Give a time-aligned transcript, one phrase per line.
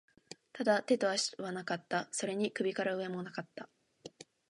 [0.51, 2.09] ただ、手と足はなかった。
[2.11, 3.69] それに首から上も無かった。